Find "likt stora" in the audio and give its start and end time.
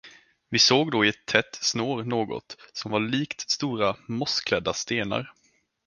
2.99-3.95